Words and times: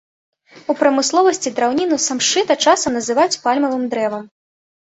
У 0.73 0.75
прамысловасці 0.79 1.53
драўніну 1.59 1.99
самшыта 2.07 2.57
часам 2.69 2.99
называюць 2.99 3.39
пальмавым 3.45 3.85
дрэвам. 3.93 4.29